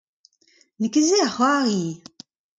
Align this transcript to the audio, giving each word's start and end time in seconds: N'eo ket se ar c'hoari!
N'eo 0.77 0.91
ket 0.93 1.05
se 1.09 1.15
ar 1.25 1.31
c'hoari! 1.35 1.83